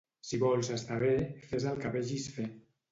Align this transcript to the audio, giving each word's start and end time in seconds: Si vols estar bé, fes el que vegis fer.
Si 0.29 0.39
vols 0.43 0.71
estar 0.77 0.99
bé, 1.05 1.13
fes 1.53 1.69
el 1.75 1.81
que 1.85 1.97
vegis 1.99 2.29
fer. 2.39 2.53